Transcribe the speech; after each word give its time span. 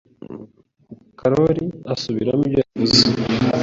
Karoli 1.19 1.63
asubiramo 1.93 2.43
ibyo 2.47 2.61
yavuze. 2.65 3.01